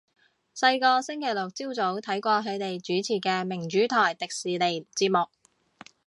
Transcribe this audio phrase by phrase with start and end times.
[0.57, 5.29] 細個星期六朝早睇過佢哋主持嘅明珠台迪士尼節目